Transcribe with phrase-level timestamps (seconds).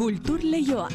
[0.00, 0.88] Kultur Leioa.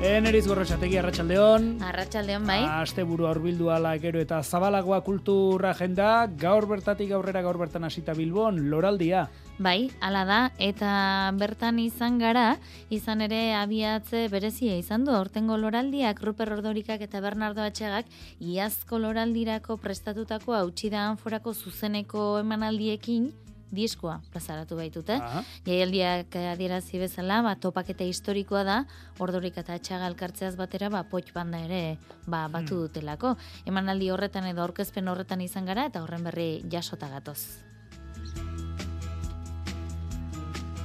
[0.00, 1.64] Eneriz gorrotxategi arratsaldeon.
[1.84, 2.62] Arratsaldeon bai.
[2.64, 8.14] Aste buru aurbildu ala gero eta zabalagoa kultur agenda, gaur bertatik aurrera gaur bertan hasita
[8.16, 9.26] Bilbon, loraldia.
[9.60, 10.94] Bai, hala da, eta
[11.36, 12.56] bertan izan gara,
[12.88, 18.08] izan ere abiatze berezia izan du, ortengo loraldiak, Ruper Ordorikak eta Bernardo Atxegak,
[18.40, 23.34] iazko loraldirako prestatutako hautsi da forako zuzeneko emanaldiekin,
[23.70, 25.16] diskoa plazaratu baitute.
[25.66, 28.84] Jaialdiak adierazi bezala, ba, topaketa historikoa da,
[29.18, 32.86] ordorik eta atxaga elkartzeaz batera, ba, poch banda ere ba, batu Hmm.
[32.88, 33.36] dutelako.
[33.66, 37.58] Emanaldi horretan edo aurkezpen horretan izan gara, eta horren berri jasota gatoz.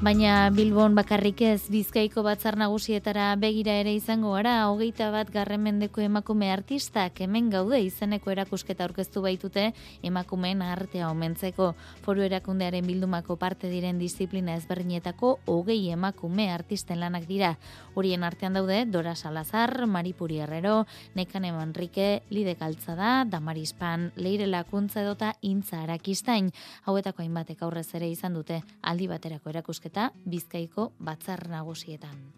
[0.06, 6.04] Baina Bilbon bakarrik ez Bizkaiko batzar nagusietara begira ere izango gara, hogeita bat garren mendeko
[6.04, 9.64] emakume artistak hemen gaude izeneko erakusketa aurkeztu baitute
[10.06, 11.72] emakumeen artea omentzeko.
[12.06, 17.56] Foru erakundearen bildumako parte diren disiplina ezberdinetako hogei emakume artisten lanak dira.
[17.96, 25.02] Horien artean daude Dora Salazar, Maripuri Herrero, Nekane Manrike, Lide Kaltzada, Damaris Pan, Leire Lakuntza
[25.02, 26.54] edota Intza Arakistain.
[26.86, 29.95] Hauetako hainbatek aurrez ere izan dute aldi baterako erakusketa
[30.26, 32.36] Bizkaiko batzar nagusietan.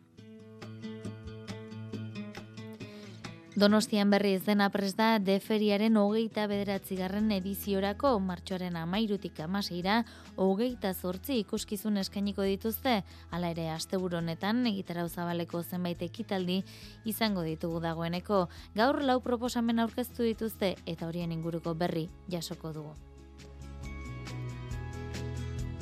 [3.58, 9.96] Donostian berriz dena pres da deferiaren hogeita bederatzigarren ediziorako martxoaren amairutik amaseira
[10.36, 13.00] hogeita zortzi ikuskizun eskainiko dituzte,
[13.34, 16.62] hala ere asteburu honetan egitarau zabaleko zenbait ekitaldi
[17.10, 18.46] izango ditugu dagoeneko.
[18.78, 23.07] Gaur lau proposamen aurkeztu dituzte eta horien inguruko berri jasoko dugu.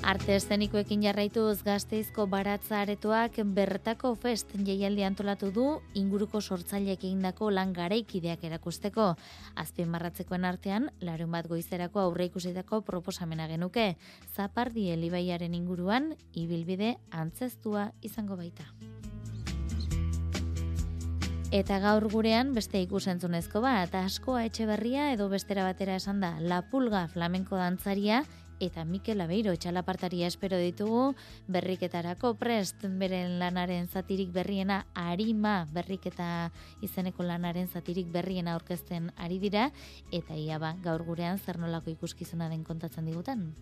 [0.06, 5.64] Arte eszenikoekin jarraituz gazteizko baratza aretoak bertako fest jaialdi antolatu du
[5.98, 9.08] inguruko sortzaileek egindako lan garaikideak erakusteko.
[9.56, 13.96] Azpien marratzekoen artean, larun bat goizerako aurre ikusitako proposamena genuke.
[14.36, 18.70] Zapardi elibaiaren inguruan, ibilbide antzestua izango baita.
[21.50, 26.62] Eta gaur gurean beste ikusentzunezko bat, askoa etxe berria edo bestera batera esan da, La
[26.70, 28.22] Pulga flamenko dantzaria
[28.60, 31.14] eta Mikel Abeiro txalapartaria espero ditugu
[31.48, 36.52] berriketarako prest beren lanaren zatirik berriena arima berriketa
[36.82, 39.72] izeneko lanaren zatirik berriena aurkezten ari dira
[40.12, 43.54] eta ia ba gaur gurean zer nolako ikuskizuna den kontatzen digutan.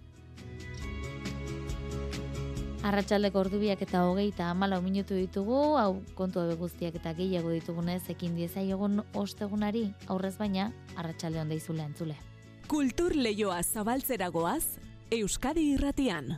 [2.84, 8.36] Arratxaldeko ordubiak eta hogeita amalau minutu ditugu, hau kontu hau guztiak eta gehiago ditugunez ekin
[8.36, 10.68] diezaiogun ostegunari, aurrez baina,
[11.00, 12.20] arratsalde onda izule entzule.
[12.68, 14.64] Kultur Leioa zabaltzeragoaz,
[15.12, 16.38] Euskadi irratian.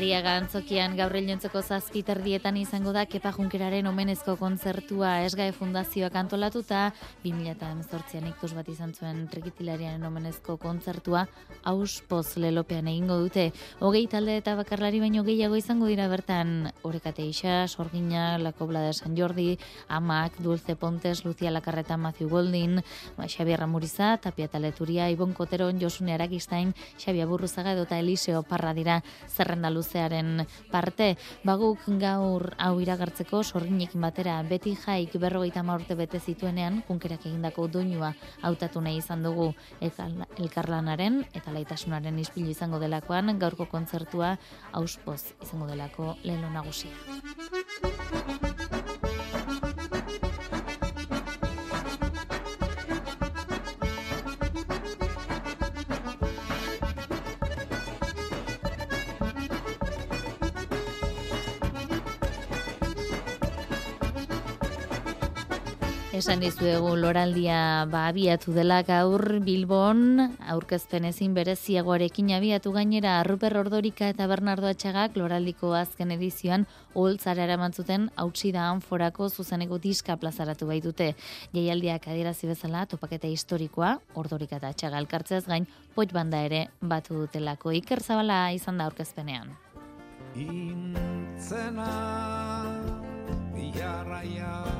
[0.00, 5.10] Arriaga antzokian gaur iluntzeko zazpi terdietan izango da Kepa Junkeraren omenezko kontzertua.
[5.26, 6.86] Esgae Fundazioak antolatuta,
[7.20, 11.26] 2018an iktuz bat izan zuen trikitilariaren omenezko kontzertua
[11.68, 13.50] auspoz lelopean egingo dute.
[13.84, 16.70] Hogei talde eta bakarlari baino gehiago izango dira bertan.
[16.80, 22.80] Orekate Isa, Sorgina, La Cobla de San Jordi, Amak, Dulce Pontes, Lucia Lakarreta, Matthew Goldin,
[23.18, 29.02] Xabier Ramuriza, Tapia Taleturia, Ibon Koteron, Josune Arakistain, Xabia Burruzaga edota Eliseo Parra dira.
[29.28, 31.16] Zerrenda luzearen parte.
[31.44, 37.66] Baguk gaur hau iragartzeko sorginekin batera beti jaik berrogeita hamar urte bete zituenean kunkerak egindako
[37.68, 44.36] doinua hautatu nahi izan dugu elkar- elkarlanaren eta laitasunaren ispilu izango delakoan gaurko kontzertua
[44.72, 46.90] auspoz izango delako lelo nagusia.
[66.20, 70.18] Esan dizuegu loraldia ba, abiatu dela gaur Bilbon,
[70.52, 77.72] aurkezpen ezin bereziagoarekin abiatu gainera Ruper Ordorika eta Bernardo Atxagak loraldiko azken edizioan holtzara eraman
[77.72, 81.14] zuten hautsi da anforako zuzeneko diska plazaratu baitute.
[81.56, 85.64] Jaialdiak adierazi bezala topaketa historikoa, Ordorika eta Atxaga elkartzeaz gain,
[85.96, 87.72] poit banda ere batu dutelako.
[87.80, 89.56] Iker Zabala izan da aurkezpenean.
[90.36, 91.88] Intzena
[93.56, 94.79] biarraia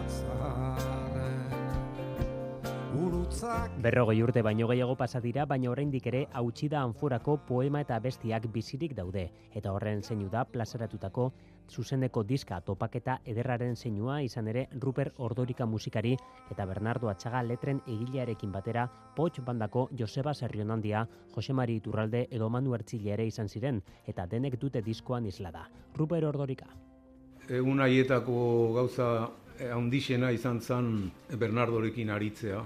[3.80, 8.48] Berrogei urte baino gehiago pasa dira, baina oraindik ere hautsi da anforako poema eta bestiak
[8.52, 9.22] bizirik daude.
[9.54, 11.30] Eta horren zeinu da plazaratutako
[11.70, 16.16] zuzeneko diska topaketa ederraren zeinua izan ere Ruper Ordorika musikari
[16.50, 22.74] eta Bernardo Atxaga letren egilearekin batera Poch bandako Joseba Serrionandia, Jose Mari Iturralde edo Manu
[22.74, 25.68] Ertzile ere izan ziren eta denek dute diskoan isla da.
[25.96, 26.66] Ruper Ordorika.
[27.48, 29.30] Egun haietako gauza
[29.72, 32.64] handixena izan zen Bernardorekin aritzea,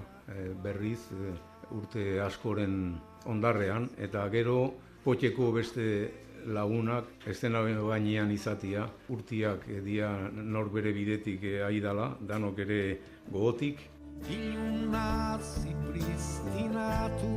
[0.63, 1.33] berriz eh,
[1.71, 2.95] urte askoren
[3.25, 4.73] ondarrean, eta gero
[5.05, 6.11] potxeko beste
[6.45, 12.99] lagunak estena gainean izatia, urtiak eh, dia nor bere bidetik eh, aidala, danok ere
[13.31, 13.89] gogotik,
[14.31, 17.31] Iluna zipristinatu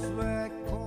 [0.00, 0.80] zueko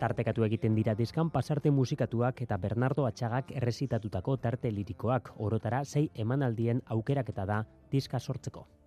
[0.00, 6.80] Tartekatu egiten dira diskan pasarte musikatuak eta Bernardo Atxagak errezitatutako tarte lirikoak orotara sei emanaldien
[6.96, 8.81] aukeraketa da diska sortzeko.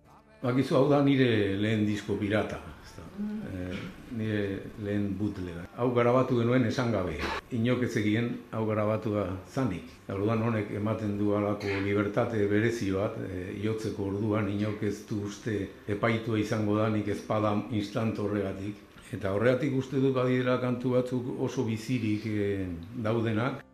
[0.46, 3.02] Bakizu, hau da nire lehen disko pirata, ezta.
[3.50, 3.78] Eh,
[4.14, 4.42] nire
[4.86, 5.64] lehen bootlega.
[5.74, 7.16] Hau garabatu genuen esan gabe.
[7.56, 9.90] Inok ez egien hau garabatua zanik.
[10.14, 15.58] Orduan honek ematen du alako libertate berezi bat, eh, jotzeko orduan inok ez du uste
[15.88, 18.84] epaitua izango da nik ezpada instant horregatik.
[19.18, 22.68] Eta horregatik uste dut badira kantu batzuk oso bizirik eh,
[23.02, 23.64] daudenak,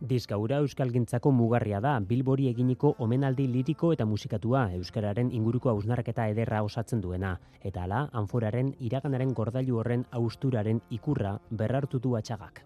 [0.00, 6.60] Diska hura euskalgintzako mugarria da, Bilbori eginiko omenaldi liriko eta musikatua, euskararen inguruko hausnarketa ederra
[6.62, 7.32] osatzen duena,
[7.66, 12.62] eta hala, anforaren iraganaren gordailu horren austuraren ikurra berrartu du atxagak.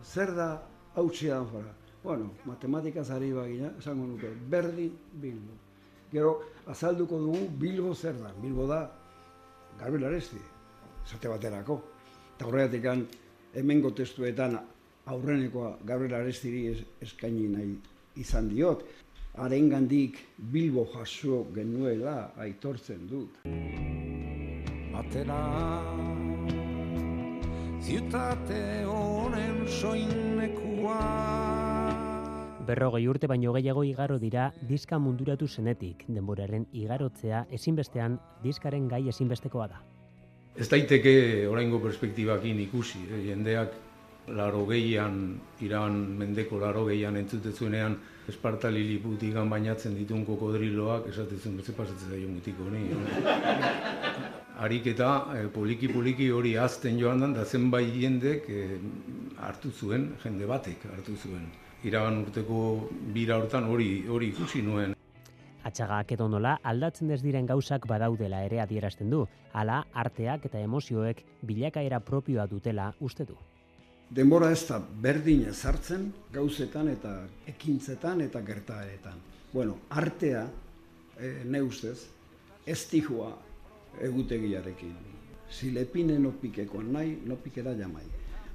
[0.00, 0.48] Zer da
[0.96, 1.74] hautsia anfora?
[2.02, 5.60] Bueno, matematikaz ari bagina, esango nuke, berdin Bilbo.
[6.10, 6.34] Gero,
[6.66, 8.32] azalduko dugu Bilbo zer da.
[8.40, 8.86] Bilbo da,
[9.78, 10.40] Gabriel Aresti,
[11.04, 11.82] esate baterako.
[12.38, 12.88] Eta horregatik
[13.52, 14.56] hemengo testuetan
[15.10, 17.74] aurrenekoa Gabriel Arestiri es, eskaini nahi
[18.22, 18.84] izan diot.
[19.40, 20.18] Harengandik
[20.52, 23.40] Bilbo jaso genuela aitortzen dut.
[25.00, 25.40] Atera
[27.80, 30.98] Ziutate honen soinekua
[32.66, 39.66] Berrogei urte baino gehiago igaro dira diska munduratu zenetik, denboraren igarotzea ezinbestean diskaren gai ezinbestekoa
[39.72, 39.80] da.
[40.54, 41.14] Ez daiteke
[41.48, 43.22] oraingo perspektibakin ikusi, eh?
[43.30, 43.74] jendeak
[44.28, 47.96] laro gehian, iran mendeko laro gehian entzutezuenean
[48.30, 52.84] Esparta Liliputigan bainatzen ditun kokodriloak, esatezen, ze pasatzen zaio mutiko honi.
[54.64, 58.78] Ariketa eh, poliki-poliki hori azten joan dan, da zenbait jendek eh,
[59.48, 61.48] hartu zuen, jende batek hartu zuen.
[61.82, 62.62] Iragan urteko
[63.14, 64.94] bira hortan hori hori ikusi nuen.
[65.64, 71.24] Atxagak edo nola aldatzen ez diren gauzak badaudela ere adierazten du, hala arteak eta emozioek
[71.42, 73.36] bilakaera propioa dutela uste du.
[74.10, 77.12] Denbora ez da berdin ezartzen gauzetan eta
[77.46, 79.20] ekintzetan eta gertaeretan.
[79.52, 80.48] Bueno, artea,
[81.14, 82.08] e, ne ustez,
[82.66, 83.30] ez tijua
[84.02, 84.96] egutegiarekin.
[85.50, 88.02] Si le pine no pikeko nahi, no pikera jamai.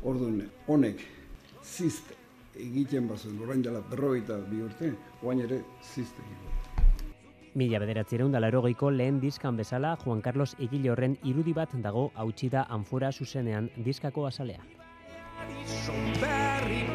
[0.04, 1.08] Orduan, honek
[1.64, 2.12] zist
[2.60, 4.92] egiten bazuen, orain dela berrogeita bi urte,
[5.24, 6.86] oain ere zist egiten.
[7.56, 12.52] Mila bederatzireun da larogeiko lehen diskan bezala Juan Carlos Egile horren irudi bat dago hautsi
[12.52, 14.75] da anfora zuzenean diskako azalean.
[15.66, 16.86] Son berri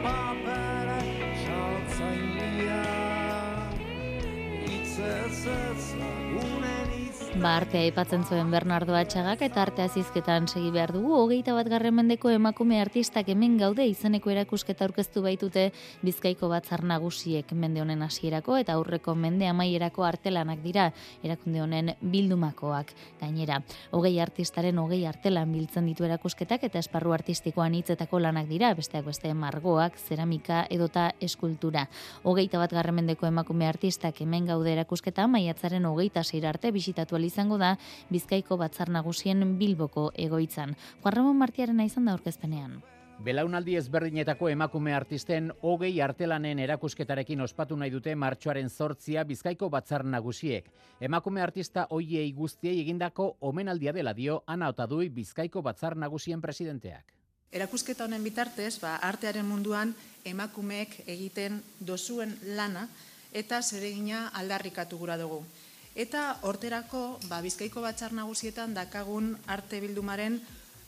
[7.41, 11.15] Ba, artea aipatzen zuen Bernardo Atxagak eta artea zizketan segi behar dugu.
[11.15, 15.71] Hogeita bat garren mendeko emakume artistak hemen gaude izeneko erakusketa aurkeztu baitute
[16.03, 20.91] Bizkaiko batzar nagusiek mende honen hasierako eta aurreko mende amaierako artelanak dira
[21.23, 22.93] erakunde honen bildumakoak
[23.23, 23.63] gainera.
[23.97, 29.33] Hogei artistaren hogei artelan biltzen ditu erakusketak eta esparru artistikoan hitzetako lanak dira, besteak beste
[29.33, 31.87] margoak, zeramika edota eskultura.
[32.25, 37.59] Hogeita bat garren mendeko emakume artistak hemen gaude erakusketa maiatzaren hogeita zeir arte bisitatu izango
[37.59, 37.77] da
[38.11, 40.75] Bizkaiko batzar nagusien Bilboko egoitzan.
[41.03, 42.83] Juan Ramon Martiarena izan da aurkezpenean.
[43.23, 50.67] Belaunaldi ezberdinetako emakume artisten hogei artelanen erakusketarekin ospatu nahi dute martxoaren zortzia Bizkaiko batzar nagusiek.
[51.01, 57.15] Emakume artista hoiei guztiei egindako omenaldia dela dio Ana Otadui Bizkaiko batzar nagusien presidenteak.
[57.53, 59.95] Erakusketa honen bitartez, ba, artearen munduan
[60.25, 62.89] emakumeek egiten dozuen lana
[63.33, 65.45] eta zeregina aldarrikatu gura dugu.
[65.95, 70.39] Eta horterako, ba, Bizkaiko Batzar Nagusietan dakagun arte bildumaren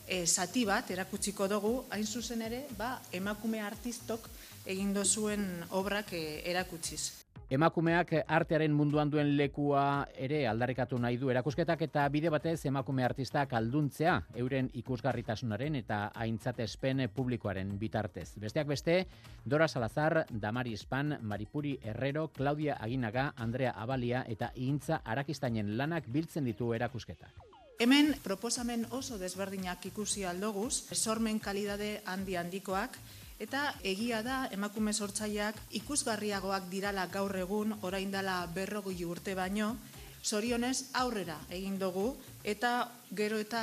[0.07, 4.29] e, zati bat erakutsiko dugu, hain zuzen ere, ba, emakume artistok
[4.67, 7.22] egin dozuen obrak e, erakutsiz.
[7.52, 13.52] Emakumeak artearen munduan duen lekua ere aldarrikatu nahi du erakusketak eta bide batez emakume artistak
[13.59, 18.30] alduntzea euren ikusgarritasunaren eta aintzatespen publikoaren bitartez.
[18.40, 18.97] Besteak beste,
[19.44, 26.49] Dora Salazar, Damari Espan, Maripuri Herrero, Claudia Aginaga, Andrea Abalia eta Intza Arakistainen lanak biltzen
[26.49, 27.37] ditu erakusketak.
[27.85, 32.97] Hemen proposamen oso desberdinak ikusi aldoguz, sormen kalidade handi handikoak,
[33.43, 39.75] eta egia da emakume sortzaileak ikusgarriagoak dirala gaur egun orain dela berrogei urte baino,
[40.23, 42.13] zorionez aurrera egin dugu
[42.45, 42.73] eta
[43.19, 43.63] gero eta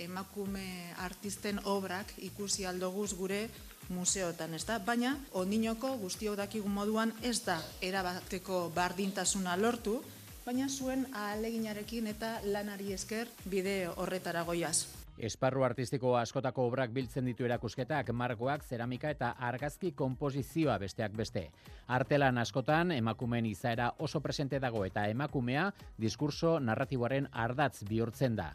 [0.00, 3.48] emakume artisten obrak ikusi aldoguz gure
[3.88, 4.78] museotan, ez da?
[4.84, 9.98] Baina, ondinoko guztiok dakigun moduan ez da erabateko bardintasuna lortu,
[10.44, 14.97] baina zuen ahaleginarekin eta lanari esker bide horretara goiaz.
[15.18, 21.48] Esparru artistiko askotako obrak biltzen ditu erakusketak, margoak, zeramika eta argazki konposizioa besteak beste.
[21.88, 28.52] Artelan askotan emakumeen izaera oso presente dago eta emakumea diskurso narratiboaren ardatz bihurtzen da.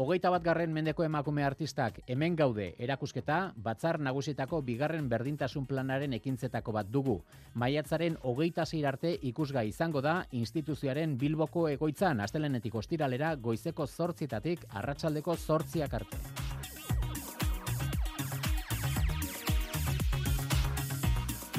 [0.00, 6.72] Hogeita bat garren mendeko emakume artistak hemen gaude erakusketa batzar nagusitako bigarren berdintasun planaren ekintzetako
[6.78, 7.18] bat dugu.
[7.52, 15.36] Maiatzaren hogeita zeir arte ikusgai izango da instituzioaren bilboko egoitzan astelenetik ostiralera goizeko zortzitatik arratsaldeko
[15.36, 16.24] zortziak arte.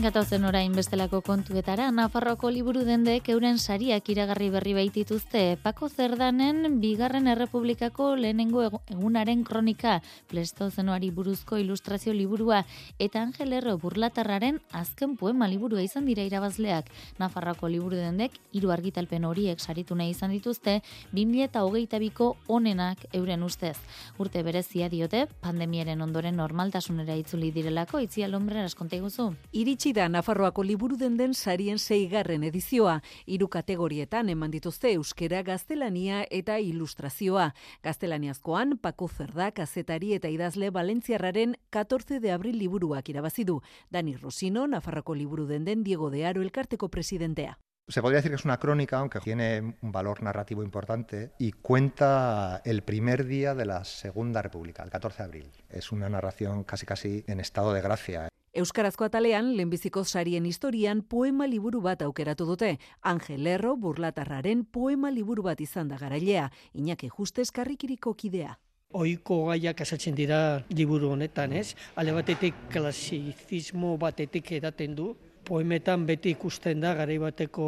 [0.01, 5.59] Gatozen orain bestelako kontuetara, Nafarroko liburu dendek euren sariak iragarri berri baitituzte.
[5.61, 9.99] Pako Zerdanen bigarren errepublikako lehenengo egunaren kronika,
[10.31, 12.63] plestozenoari buruzko ilustrazio liburua,
[12.97, 16.89] eta Angel Erro burlatarraren azken poema liburua izan dira irabazleak.
[17.21, 20.79] Nafarroko liburu dendek, hiru argitalpen horiek saritu nahi izan dituzte,
[21.13, 23.77] 2000 eta hogeita biko onenak euren ustez.
[24.17, 29.29] Urte berezia diote, pandemiaren ondoren normaltasunera itzuli direlako, itzia lombren askonte guzu.
[29.51, 32.99] Iritsi da Nafarroako liburu den den sarien seigarren edizioa.
[33.25, 37.53] Hiru kategorietan eman dituzte euskera, gaztelania eta ilustrazioa.
[37.83, 43.61] Gaztelaniazkoan, Paco Zerda, kazetari eta idazle Valentziarraren 14 de abril liburuak irabazi du.
[43.89, 47.57] Dani Rosino, Nafarroako liburu den den Diego de Aro elkarteko presidentea.
[47.87, 52.61] Se podría decir que es una crónica, aunque tiene un valor narrativo importante, y cuenta
[52.63, 55.51] el primer día de la Segunda República, el 14 de abril.
[55.69, 58.30] Es una narración casi casi en estado de gracia.
[58.51, 62.71] Euskarazko atalean, lehenbiziko sarien historian poema liburu bat aukeratu dute.
[63.01, 66.49] Angel Erro, burlatarraren poema liburu bat izan da garailea.
[66.75, 68.57] Iñaki Justes karrikiriko kidea.
[68.91, 71.77] Oiko gaiak asaltzen dira liburu honetan, ez?
[71.95, 75.13] Ale batetik klasizismo batetik edaten du.
[75.45, 77.67] Poemetan beti ikusten da garai bateko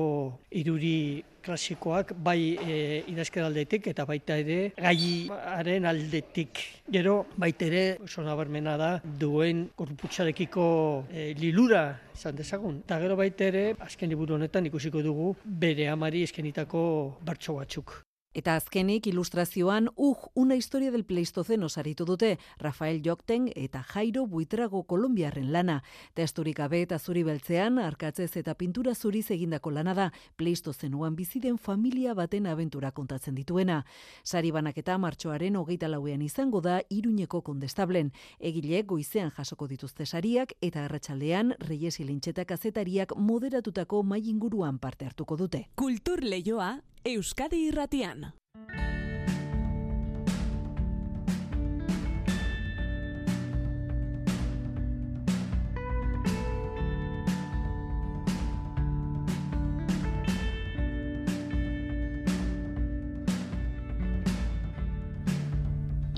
[0.51, 2.77] iruri klasikoak bai e,
[3.11, 6.61] idazkeraldetik eta baita ere gaiaren aldetik.
[6.95, 10.65] Gero baita ere oso nabarmena da duen korputxarekiko
[11.11, 11.83] e, lilura
[12.15, 12.79] izan dezagun.
[12.85, 16.83] Eta gero baita ere azken liburu honetan ikusiko dugu bere amari eskenitako
[17.25, 17.99] bertso batzuk.
[18.33, 24.83] Eta azkenik ilustrazioan uj una historia del Pleistoceno saritu dute Rafael Jokten eta Jairo Buitrago
[24.83, 25.83] Kolombiarren lana.
[26.15, 32.15] Testurik gabe eta zuri beltzean arkatzez eta pintura zuriz egindako lana da Pleistozenoan biziden familia
[32.15, 33.83] baten abentura kontatzen dituena.
[34.23, 38.11] Sari banaketa martxoaren hogeita lauean izango da Iruñeko kondestablen.
[38.39, 45.37] Egile goizean jasoko dituzte sariak eta arratsaldean Reyes Ilintxeta kazetariak moderatutako mai inguruan parte hartuko
[45.37, 45.67] dute.
[45.75, 48.31] Kultur leioa Euskadi irratian.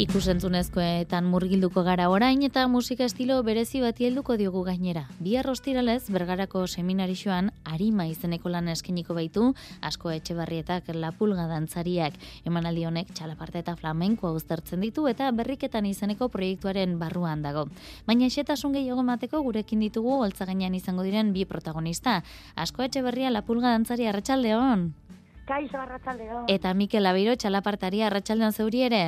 [0.05, 5.07] Ikusentzunezkoetan murgilduko gara orain eta musika estilo berezi bati helduko diogu gainera.
[5.17, 9.47] Bihar ostiralez bergarako seminarixoan arima izeneko lan eskeniko baitu
[9.81, 12.21] asko etxebarrietak lapulga dantzariak.
[12.45, 17.65] Emanaldi honek txalaparte eta flamenkoa uztertzen ditu eta berriketan izeneko proiektuaren barruan dago.
[18.05, 22.21] Baina xetasun gehiago mateko gurekin ditugu holtzagainan izango diren bi protagonista.
[22.55, 24.91] Asko etxebarria lapulga dantzari arratsaldeon.
[25.49, 26.45] Kaixo arratsaldeon.
[26.47, 29.05] Eta Mikel Abiro txalapartari arratsaldeon zeuri ere.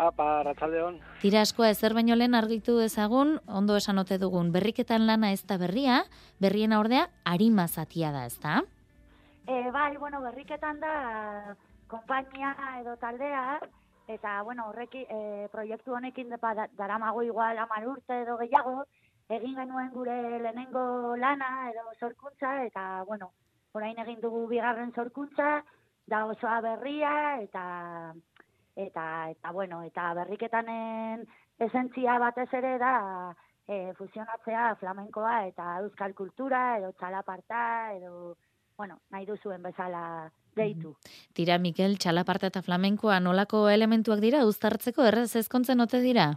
[0.00, 0.96] Apa, ratzaldeon.
[1.20, 5.58] Tira askoa ezer baino lehen argitu dezagun, ondo esan ote dugun, berriketan lana ez da
[5.60, 5.98] berria,
[6.40, 8.62] berriena ordea harima zatia da, ez da?
[9.44, 10.94] E, bai, bueno, berriketan da
[11.92, 13.58] konpainia edo taldea,
[14.08, 18.86] eta, bueno, horreki, e, proiektu honekin depa daramago igual amar urte edo gehiago,
[19.28, 20.16] egin genuen gure
[20.46, 23.34] lehenengo lana edo sorkuntza, eta, bueno,
[23.76, 25.60] orain egin dugu bigarren sorkuntza,
[26.08, 27.12] da osoa berria
[27.44, 27.64] eta
[28.86, 31.26] eta eta bueno, eta berriketanen
[31.58, 32.94] esentzia batez ere da
[33.68, 37.62] e, fusionatzea flamenkoa eta euskal kultura edo txalaparta
[37.96, 38.36] edo
[38.80, 40.94] bueno, nahi duzuen bezala deitu.
[41.36, 46.30] Tira, Mikel, txalaparta eta flamenkoa nolako elementuak dira uztartzeko errez ezkontzen ote dira?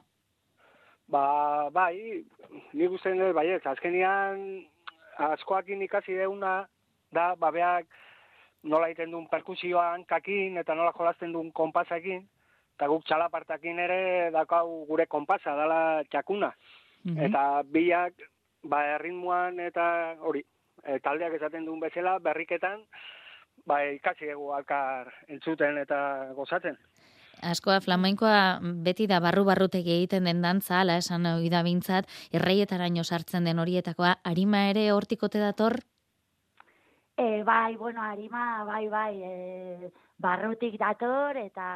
[1.07, 2.23] Ba, bai,
[2.73, 4.43] nik uste dut, bai, ez, azkenian
[5.33, 6.63] askoakin ikasi deuna
[7.13, 7.87] da, babeak
[8.63, 12.23] nola egiten duen perkusioan kakin eta nola jolasten duen konpasakin,
[12.75, 16.51] eta guk txalapartakin ere dakau gure konpasa, dala txakuna.
[17.03, 18.21] Eta biak,
[18.63, 19.85] ba, erritmuan eta
[20.23, 20.43] hori,
[20.83, 22.85] e, taldeak esaten duen bezala, berriketan,
[23.67, 25.99] ba, ikasi dugu alkar entzuten eta
[26.37, 26.77] gozatzen.
[27.43, 33.43] Askoa flamenkoa beti da barru-barrutek egiten den dantza, ala esan ohi da bintzat, erreietaraino sartzen
[33.49, 35.81] den horietakoa, arima ere hortikote dator?
[37.17, 39.91] E, bai, bueno, harima, bai, bai, e,
[40.23, 41.67] barrutik dator, eta,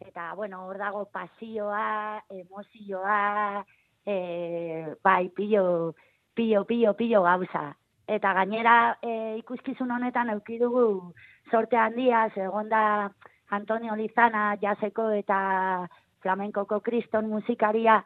[0.00, 3.64] eta bueno, hor dago pasioa, emozioa,
[4.06, 5.94] e, bai, pillo,
[6.34, 7.76] pillo, pillo, pillo gauza.
[8.06, 11.12] Eta gainera e, ikuskizun honetan euki dugu
[11.50, 13.10] sorte handia, segonda
[13.50, 15.88] Antonio Lizana jaseko eta
[16.22, 18.00] flamenkoko kriston musikaria,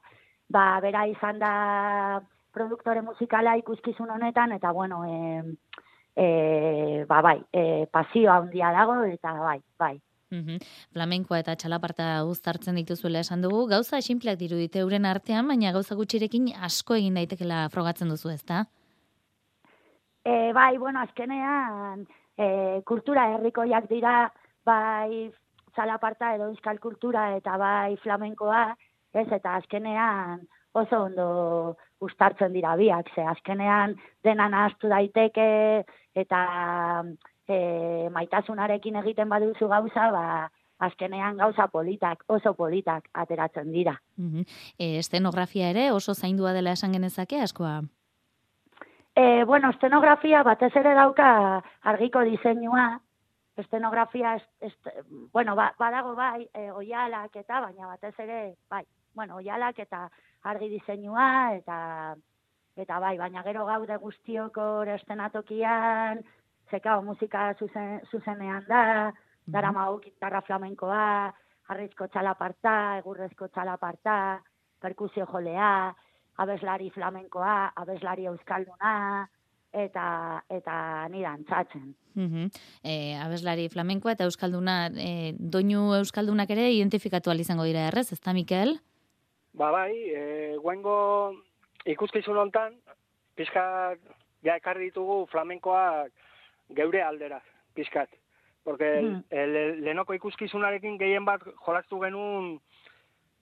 [0.50, 2.22] ba, bera izan da
[2.52, 5.42] produktore musikala ikuskizun honetan, eta bueno, e,
[6.16, 9.96] e, ba, bai, e, pasioa handia dago, eta bai, bai.
[10.32, 10.62] Mhm.
[10.94, 16.48] Flamenkoa eta txalaparta uztartzen dituzuela esan dugu, gauza esinpleak dirudite euren artean, baina gauza gutxirekin
[16.68, 18.64] asko egin daitekela frogatzen duzu, ezta?
[20.24, 22.06] E, bai, bueno, azkenean,
[22.38, 22.46] e,
[22.88, 24.16] kultura herrikoiak dira,
[24.64, 25.28] bai,
[25.76, 28.64] txalaparta edo euskal kultura eta bai flamenkoa,
[29.12, 31.26] ez, eta azkenean oso ondo
[32.00, 35.84] ustartzen dira biak, ze azkenean dena nahaztu daiteke
[36.16, 36.40] eta
[37.52, 40.26] e, maitasunarekin egiten baduzu gauza, ba,
[40.82, 43.96] azkenean gauza politak, oso politak ateratzen dira.
[44.16, 44.46] Mhm.
[44.78, 47.82] E, estenografia ere oso zaindua dela esan genezake askoa?
[49.14, 53.00] E, bueno, estenografia batez ere dauka argiko diseinua,
[53.56, 54.88] estenografia, est, est,
[55.32, 60.06] bueno, ba, badago bai, e, oialak eta, baina batez ere, bai, bueno, oialak eta
[60.48, 61.78] argi diseinua, eta,
[62.76, 66.24] eta bai, baina gero gaude guztioko estenatokian,
[66.72, 69.12] zekao musika zuzen, zuzenean da,
[69.46, 71.04] dara mau gitarra flamenkoa,
[71.70, 74.16] harrizko txalaparta, egurrezko txalaparta,
[74.82, 75.92] perkusio jolea,
[76.42, 78.94] abeslari flamenkoa, abeslari euskalduna,
[79.72, 80.06] eta
[80.52, 80.76] eta
[81.08, 81.92] ni dantzatzen.
[82.14, 82.48] Mhm.
[82.84, 88.78] E, abeslari flamenkoa eta euskalduna, e, doinu euskaldunak ere identifikatu izango dira errez, ezta Mikel?
[89.54, 91.32] Ba bai, e, guengo
[91.84, 92.76] ikuskizun hontan,
[93.36, 93.98] pizkat
[94.44, 96.12] ja ekarri ditugu flamenkoak
[96.74, 97.42] geure aldera,
[97.74, 98.10] pizkat.
[98.64, 99.24] Porque Mm.
[99.30, 102.60] el, el, lehenoko ikuskizunarekin gehien bat jolastu genuen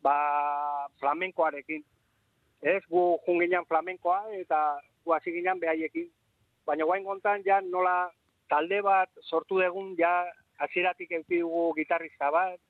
[0.03, 1.85] ba, flamenkoarekin.
[2.63, 6.11] Ez, gu junginan flamenkoa eta gu hasi ginen behaiekin.
[6.67, 8.11] Baina guain kontan ja nola
[8.49, 10.27] talde bat sortu dugun ja
[10.59, 12.61] hasieratik eduki dugu gitarrista bat,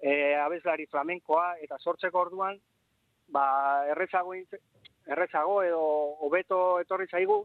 [0.00, 2.58] e, abeslari flamenkoa eta sortzeko orduan
[3.28, 3.44] ba
[3.92, 4.34] errezago
[5.06, 5.82] errezago edo
[6.26, 7.44] hobeto etorri zaigu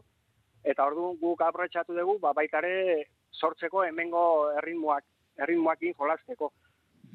[0.66, 4.22] eta orduan guk aprobetxatu dugu ba baita ere sortzeko hemengo
[4.58, 5.04] erritmoak
[5.44, 6.50] erritmoakin jolasteko.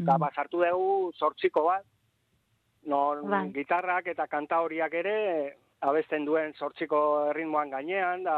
[0.02, 1.86] Eta ba sartu dugu sortziko bat
[2.86, 3.52] non Bai.
[3.54, 5.18] gitarrak eta kanta horiak ere
[5.82, 8.36] abesten duen sortziko erritmoan gainean da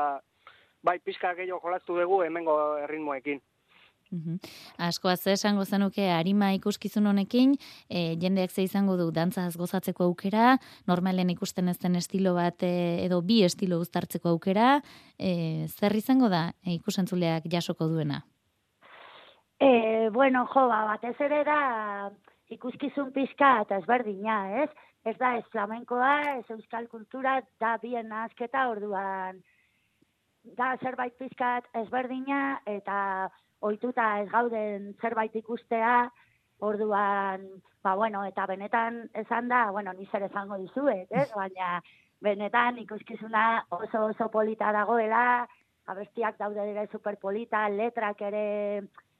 [0.84, 3.42] bai pizka gehiago jolastu dugu hemengo erritmoekin.
[4.14, 4.38] Mhm.
[4.78, 7.56] Askoa ze esango zenuke arima ikuskizun honekin,
[7.90, 12.74] e, jendeak ze izango du dantzaz gozatzeko aukera, normalen ikusten ez den estilo bat e,
[13.06, 14.82] edo bi estilo uztartzeko aukera,
[15.18, 18.22] e, zer izango da e, ikusentzuleak jasoko duena?
[19.60, 22.12] E, bueno, jo, ba, batez ere da
[22.54, 24.70] ikuskizun pizka eta ezberdina, ez?
[25.10, 29.42] Ez da ez flamenkoa, ez euskal kultura, da bien nahazketa orduan.
[30.58, 33.32] Da zerbait pizkat ezberdina eta
[33.64, 36.10] ohituta ez gauden zerbait ikustea,
[36.64, 37.46] orduan,
[37.84, 41.30] ba bueno, eta benetan esan da, bueno, ni zer esango dizuet, ez?
[41.42, 41.80] Baina
[42.24, 45.48] benetan ikuskizuna oso oso polita dagoela,
[45.92, 48.46] abestiak daude ere superpolita, letrak ere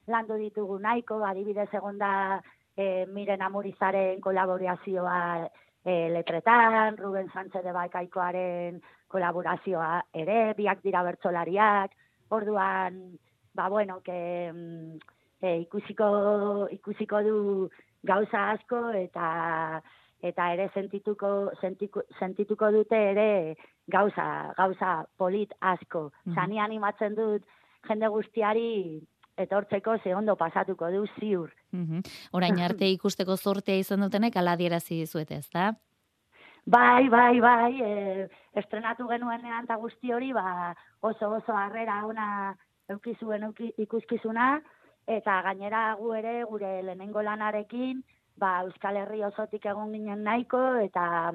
[0.08, 2.40] landu ditugu nahiko, adibidez egonda
[2.76, 5.18] e, Miren Amurizaren kolaborazioa
[5.84, 11.92] e, letretan, Ruben Sánchez de Baikaikoaren kolaborazioa ere, biak dira bertsolariak,
[12.32, 12.98] orduan,
[13.54, 14.98] ba bueno, que mm,
[15.40, 17.70] e, ikusiko, ikusiko du
[18.02, 19.82] gauza asko eta
[20.24, 26.10] eta ere sentituko sentiku, sentituko dute ere gauza gauza polit asko.
[26.34, 27.44] Zani animatzen dut
[27.88, 29.02] jende guztiari
[29.36, 31.50] etortzeko ze ondo pasatuko du ziur.
[32.32, 35.74] Orain arte ikusteko zortea izan dutenek ala adierazi dizuete, ezta?
[36.64, 42.54] Bai, bai, bai, e, estrenatu genuenean eta guzti hori, ba, oso oso harrera ona
[42.88, 44.60] eukizuen euki, ikuskizuna,
[45.06, 48.02] eta gainera gu ere gure lehenengo lanarekin,
[48.36, 51.32] ba, Euskal Herri osotik egon ginen nahiko, eta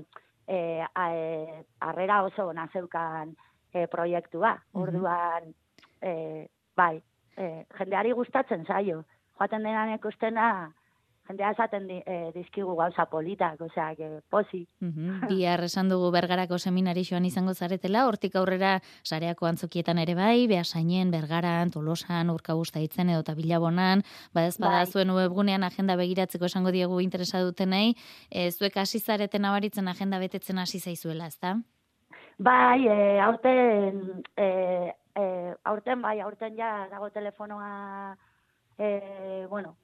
[0.47, 3.35] e, a- e, harrera oso ona zeukan
[3.73, 4.55] e, proiektua.
[4.73, 4.81] Mhm.
[4.81, 5.53] Orduan,
[6.01, 7.01] e, bai,
[7.37, 9.03] e, jendeari gustatzen zaio.
[9.39, 10.71] Joaten denan ikustena,
[11.29, 14.63] jendea esaten di, e, dizkigu gauza politak, osea, que posi.
[15.29, 21.69] Bihar esan dugu bergarako seminarixoan izango zaretela, hortik aurrera sareako antzokietan ere bai, behasainen, bergaran,
[21.69, 24.01] tolosan, urkabusta itzen edo bilabonan,
[24.33, 24.91] badez bada Bai.
[24.91, 27.93] zuen webgunean agenda begiratzeko esango diegu interesa dutenei,
[28.31, 31.59] e, zuek hasi zareten abaritzen agenda betetzen hasi zaizuela, ezta?
[32.39, 38.17] Bai, e, aurten, e, e, aurten bai, aurten ja dago telefonoa,
[38.79, 39.75] e, bueno,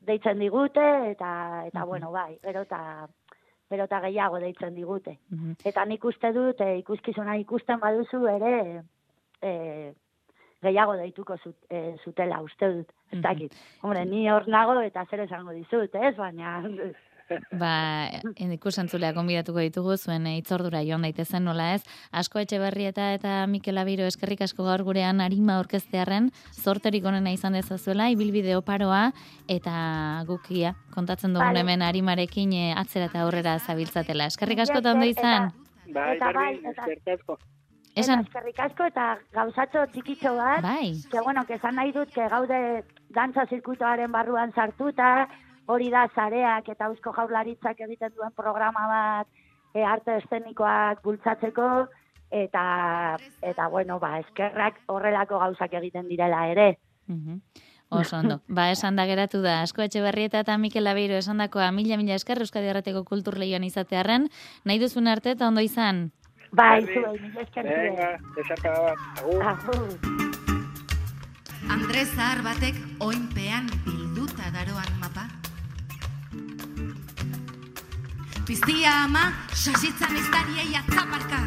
[0.00, 1.32] deitzen digute, eta,
[1.66, 3.08] eta bueno, bai, gero eta,
[3.70, 5.18] gero eta gehiago deitzen digute.
[5.30, 5.58] Mhm.
[5.64, 8.82] Eta nik uste dut, e, ikuskizuna ikusten baduzu ere,
[9.40, 9.52] e,
[10.62, 13.56] gehiago deituko zut, e, zutela, uste dut, ez dakit.
[13.82, 16.14] Hombre, ni hor nago eta zer esango dizut, ez?
[16.16, 16.60] Baina,
[17.58, 18.08] Ba,
[18.56, 21.82] ikusentzulea konbidatuko ditugu zuen eh, itzordura joan daitezen nola ez.
[22.12, 26.30] Asko Etxeberrieta eta Mikel Abiro eskerrik asko gaur gurean arima orkestearren
[26.62, 29.12] zorterik onena izan dezazuela ibilbide oparoa
[29.48, 31.60] eta gukia kontatzen dugun Vale.
[31.64, 34.26] hemen arimarekin eh, atzera eta aurrera zabiltzatela.
[34.32, 35.50] Eskerrik asko eta ondo izan.
[35.92, 37.48] Bai, Eta bai, eta- eskerrik.
[37.94, 38.20] Esan.
[38.22, 39.06] Eta eskerrik asko eta
[39.36, 40.62] gauzatxo txikitxo bat.
[40.64, 40.94] Bai.
[41.10, 45.28] Que bueno, que esan nahi dut, que gaude dantza zirkuitoaren barruan sartuta,
[45.66, 49.28] hori da zareak eta eusko jaurlaritzak egiten duen programa bat
[49.74, 51.68] e, arte eszenikoak bultzatzeko,
[52.32, 56.78] eta, eta bueno, ba, eskerrak horrelako gauzak egiten direla ere.
[57.06, 57.42] Mhm.
[57.92, 58.40] Oso ondo.
[58.48, 59.60] Ba, esan da geratu da.
[59.60, 64.30] Asko Etxeberrieta eta Mikel Abeiro esandakoa mila mila esker Euskadi Arrateko kultur lehioan izatearren.
[64.64, 66.06] Nahi duzun arte eta ondo izan.
[66.56, 69.04] Bai, zuei, mila esker Venga, besarka bat.
[69.20, 69.44] Agur.
[69.52, 70.32] Agur.
[71.68, 75.01] Andres zahar batek oinpean bilduta daroan
[78.42, 81.38] Piztia ama, sasitzan iztariei atzaparka.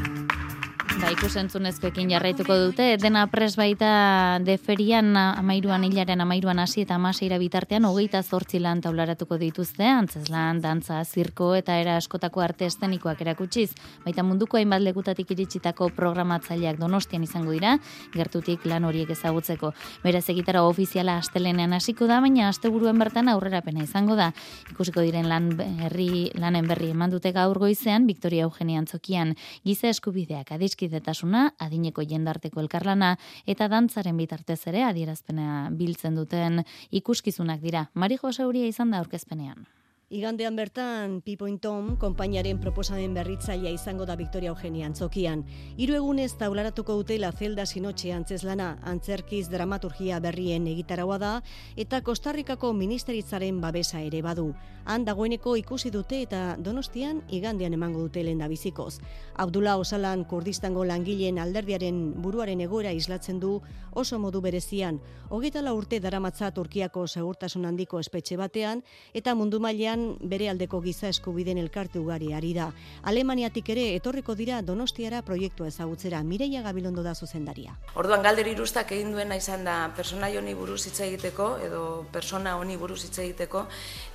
[0.96, 7.84] Ba, ikusentzunezkoekin jarraituko dute, dena pres baita deferian amairuan hilaren amairuan hasi eta amaseira bitartean
[7.90, 13.74] hogeita zortzi lan taularatuko dituzte, antzeslan, dantza, zirko eta era askotako arte estenikoak erakutsiz,
[14.06, 17.76] baita munduko hainbat lekutatik iritsitako programatzaileak donostian izango dira,
[18.16, 19.74] gertutik lan horiek ezagutzeko.
[20.06, 24.30] Beraz egitara ofiziala astelenean hasiko da, baina asteburuen bertan aurrerapena izango da.
[24.72, 29.36] Ikusiko diren lan berri, lanen berri eman dute gaur goizean, Victoria Eugenia Antzokian,
[29.68, 30.56] giza eskubideak,
[30.86, 33.16] adiskidetasuna, adineko jendarteko elkarlana,
[33.48, 37.90] eta dantzaren bitartez ere adierazpena biltzen duten ikuskizunak dira.
[37.94, 39.66] Mari Jose Uria izan da aurkezpenean.
[40.10, 45.42] Igandean bertan, Pipoin Tom, konpainaren proposamen berritzailea izango da Victoria Eugenia Antzokian.
[45.82, 51.32] Hiru egunez taularatuko dute La Zelda Sinotxe antzeslana, antzerkiz dramaturgia berrien egitaraua da,
[51.76, 54.52] eta Kostarrikako ministeritzaren babesa ere badu.
[54.86, 59.00] Han dagoeneko ikusi dute eta donostian igandean emango dute lehen bizikoz.
[59.42, 63.60] Abdullah Osalan Kurdistango langileen alderdiaren buruaren egoera islatzen du
[63.96, 65.00] oso modu berezian.
[65.30, 71.10] Hogeita la urte daramatza Turkiako segurtasun handiko espetxe batean, eta mundu mailean bere aldeko giza
[71.10, 72.70] eskubiden elkarte ugari ari da.
[73.04, 76.22] Alemaniatik ere etorriko dira Donostiara proiektua ezagutzera.
[76.24, 77.76] Mireia Gabilondo da zuzendaria.
[77.96, 82.78] Orduan galder irustak egin duena izan da personai honi buruz hitz egiteko edo persona honi
[82.78, 83.66] buruz hitz egiteko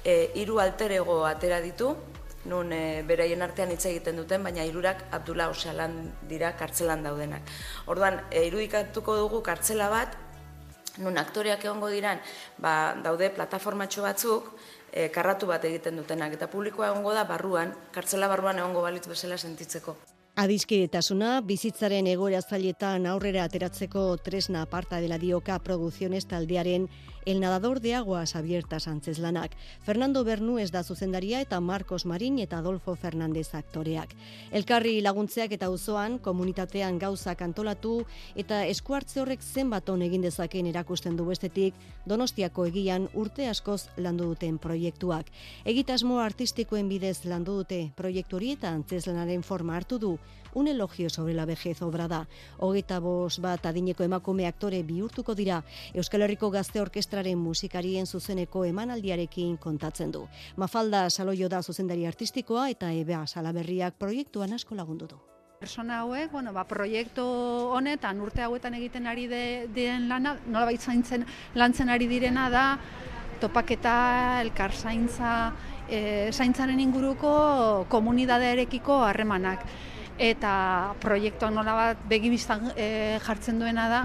[0.05, 1.95] e, hiru alter ego atera ditu
[2.45, 5.97] nun e, beraien artean hitz egiten duten, baina hirurak Abdullah Osalan
[6.29, 7.55] dira kartzelan daudenak.
[7.93, 10.17] Orduan, e, irudikatuko dugu kartzela bat,
[10.99, 12.21] nun aktoreak egongo diran,
[12.59, 14.51] ba, daude plataformatxo batzuk,
[14.93, 19.39] e, karratu bat egiten dutenak, eta publikoa egongo da barruan, kartzela barruan egongo balitz bezala
[19.39, 19.97] sentitzeko.
[20.41, 26.87] Adiskidetasuna, bizitzaren egoera zailetan aurrera ateratzeko tresna aparta dela dioka produkziones taldearen
[27.27, 29.55] El nadador de aguas abiertas antzeslanak.
[29.85, 34.15] Fernando Bernu ez da zuzendaria eta Marcos Marin eta Adolfo Fernandez aktoreak.
[34.51, 41.17] Elkarri laguntzeak eta auzoan komunitatean gauzak antolatu eta eskuartze horrek zenbat on egin dezakeen erakusten
[41.17, 41.75] du bestetik
[42.09, 45.27] Donostiako egian urte askoz landu duten proiektuak.
[45.67, 50.17] Egitasmo artistikoen bidez landu dute proiektu hori eta antzeslanaren forma hartu du
[50.55, 52.27] un elogio sobre la vejez obra da.
[52.59, 55.63] Hogeita bos bat adineko emakume aktore bihurtuko dira
[55.95, 60.27] Euskal Herriko Gazte Orkestraren musikarien zuzeneko emanaldiarekin kontatzen du.
[60.57, 65.21] Mafalda Saloio da zuzendari artistikoa eta Ebea Salaberriak proiektuan asko lagundu du.
[65.61, 67.23] Persona hauek, bueno, ba, proiektu
[67.77, 72.65] honetan urte hauetan egiten ari de, diren lana, nolabait zaintzen lantzen ari direna da
[73.41, 75.53] topaketa, elkar zaintza,
[75.89, 79.67] e, zaintzaren inguruko komunidadearekiko harremanak.
[80.21, 84.01] Eta proiektuak nola bat begibistan e, jartzen duena da,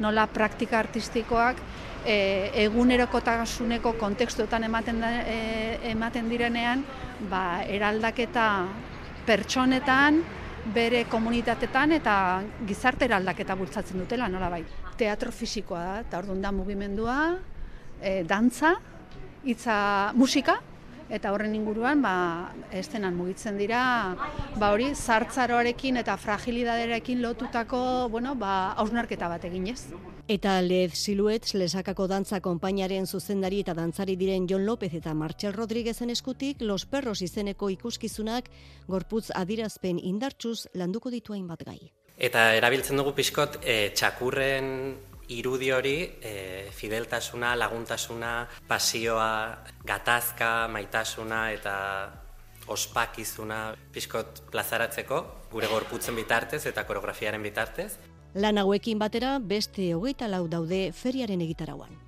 [0.00, 1.60] nola praktika artistikoak
[2.08, 2.16] e,
[2.64, 6.84] egunerokotasuneko kontekstuetan ematen, da, e, ematen direnean,
[7.28, 8.48] ba, eraldaketa
[9.28, 10.22] pertsonetan,
[10.72, 12.14] bere komunitatetan eta
[12.68, 14.62] gizarte eraldaketa bultzatzen dutela nola bai.
[14.98, 17.18] Teatro fisikoa da, eta orduan da mugimendua,
[18.00, 18.74] e, dantza,
[19.44, 19.78] hitza
[20.16, 20.58] musika,
[21.08, 23.80] eta horren inguruan ba, estenan mugitzen dira
[24.60, 29.88] ba hori zartzaroarekin eta fragilidadearekin lotutako bueno, ba, hausnarketa bat eginez.
[30.28, 36.10] Eta Lez Siluets lesakako dantza konpainaren zuzendari eta dantzari diren Jon López eta Martxel Rodríguezen
[36.12, 38.50] eskutik Los Perros izeneko ikuskizunak
[38.86, 41.80] gorputz adirazpen indartsuz landuko ditu hainbat gai.
[42.18, 44.96] Eta erabiltzen dugu pixkot e, txakurren
[45.28, 48.32] irudi hori e, fideltasuna, laguntasuna,
[48.68, 51.76] pasioa, gatazka, maitasuna eta
[52.68, 57.92] ospakizuna pixkot plazaratzeko, gure gorputzen bitartez eta koreografiaren bitartez.
[58.34, 62.07] Lan hauekin batera beste hogeita lau daude feriaren egitarauan.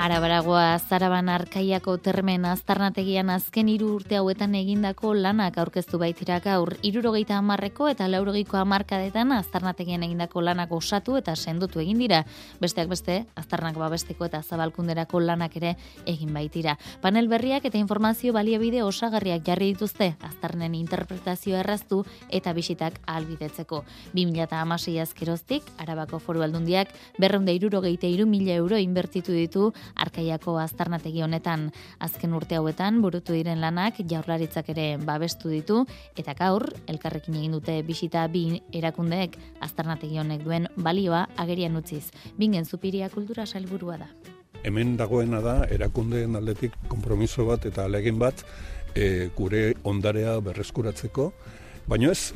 [0.00, 6.70] Arabaragoa Zaraban Arkaiako termen aztarnategian azken hiru urte hauetan egindako lanak aurkeztu baitira gaur.
[6.88, 12.22] Irurogeita hamarreko eta laurogeiko hamarkadetan aztarnategian egindako lanak osatu eta sendotu egin dira.
[12.62, 15.74] Besteak beste, aztarnak babesteko eta zabalkunderako lanak ere
[16.08, 16.78] egin baitira.
[17.04, 23.82] Panel berriak eta informazio baliabide osagarriak jarri dituzte aztarnen interpretazio erraztu eta bisitak albidetzeko.
[24.16, 31.70] 2006 azkeroztik, Arabako foru aldundiak berreunde irurogeite iru mila euro inbertitu ditu Arkaiako aztarnategi honetan
[31.98, 35.84] azken urte hauetan burutu diren lanak jaurlaritzak ere babestu ditu
[36.18, 42.10] eta gaur elkarrekin egin dute bisita bi erakundeek aztarnategi honek duen balioa agerian utziz.
[42.38, 44.10] Bingen zupiria kultura salburua da.
[44.62, 48.44] Hemen dagoena da erakundeen aldetik konpromiso bat eta alegin bat
[48.94, 51.30] e, gure ondarea berreskuratzeko
[51.90, 52.30] Baina ez,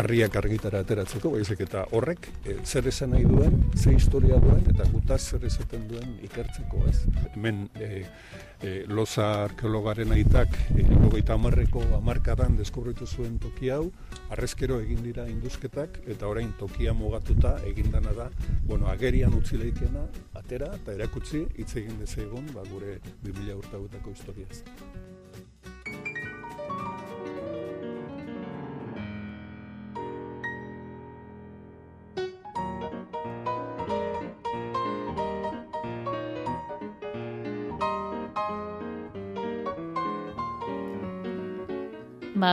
[0.00, 4.86] harriak argitara ateratzeko, baizik eta horrek e, zer esan nahi duen, ze historia duen, eta
[4.88, 7.02] gutaz zer esaten duen ikertzeko, ez?
[7.34, 8.06] Hemen, e,
[8.64, 10.86] e, loza arkeologaren aitak, e,
[11.34, 13.90] amarreko amarkadan deskubritu zuen toki hau,
[14.30, 18.30] arrezkero egin dira induzketak, eta orain tokia mugatuta egindana da,
[18.64, 20.06] bueno, agerian utzi leikena,
[20.40, 22.96] atera, eta erakutsi, hitz egin dezegon, ba, gure
[23.28, 24.64] 2000 urtagutako historiaz.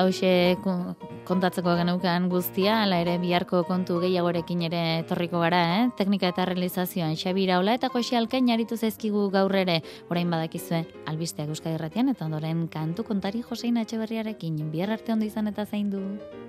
[0.04, 0.58] Hoxe
[1.24, 5.88] kontatzeko geneukan guztia, ala ere biharko kontu gehiagorekin ere etorriko gara, eh?
[5.98, 9.80] Teknika eta realizazioan Xabi Iraola eta Koxi Alkain aritu zaizkigu gaur ere,
[10.12, 15.48] orain badakizue, albisteak Euskadi Ratian eta ondoren kantu kontari Josein Etxeberriarekin bihar arte ondo izan
[15.48, 16.04] eta zaindu.
[16.04, 16.43] du.